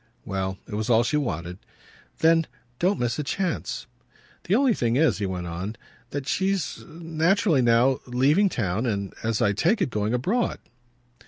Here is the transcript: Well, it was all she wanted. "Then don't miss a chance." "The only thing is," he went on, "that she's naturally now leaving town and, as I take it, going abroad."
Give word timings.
Well, 0.25 0.57
it 0.67 0.73
was 0.73 0.89
all 0.89 1.03
she 1.03 1.17
wanted. 1.17 1.59
"Then 2.21 2.47
don't 2.79 2.99
miss 2.99 3.19
a 3.19 3.23
chance." 3.23 3.85
"The 4.45 4.55
only 4.55 4.73
thing 4.73 4.95
is," 4.95 5.19
he 5.19 5.27
went 5.27 5.45
on, 5.45 5.75
"that 6.09 6.27
she's 6.27 6.83
naturally 6.89 7.61
now 7.61 7.99
leaving 8.07 8.49
town 8.49 8.87
and, 8.87 9.13
as 9.21 9.43
I 9.43 9.53
take 9.53 9.79
it, 9.79 9.91
going 9.91 10.15
abroad." 10.15 10.57